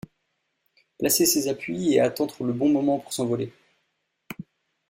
[0.97, 3.53] Placer ses appuis et attendre le bon moment pour s'envoler.